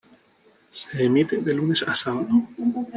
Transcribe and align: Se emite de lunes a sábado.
Se 0.77 1.03
emite 1.03 1.35
de 1.45 1.53
lunes 1.53 1.83
a 1.83 1.93
sábado. 1.93 2.33